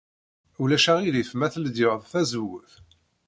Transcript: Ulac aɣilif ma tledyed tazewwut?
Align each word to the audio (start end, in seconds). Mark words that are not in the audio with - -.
Ulac 0.61 0.85
aɣilif 0.91 1.31
ma 1.37 1.47
tledyed 1.53 2.01
tazewwut? 2.11 2.71